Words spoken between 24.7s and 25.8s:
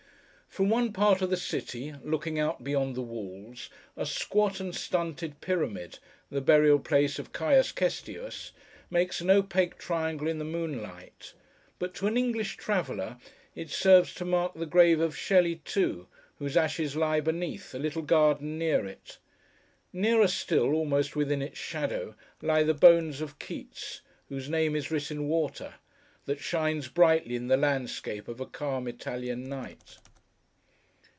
is writ in water,'